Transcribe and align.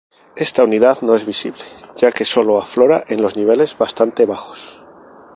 Esta 0.35 0.63
unidad 0.63 1.03
no 1.03 1.13
es 1.15 1.27
visible 1.27 1.61
ya 1.95 2.11
que 2.11 2.25
sólo 2.25 2.57
aflora 2.59 3.03
en 3.07 3.23
niveles 3.35 3.77
bastante 3.77 4.25
bajos. 4.25 4.81